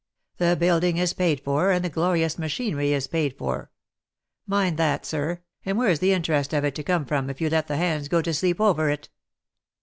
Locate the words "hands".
7.77-8.07